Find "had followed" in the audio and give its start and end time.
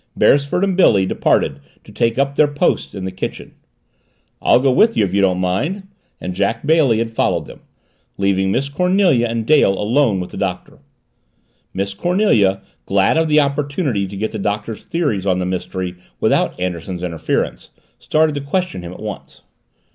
6.97-7.45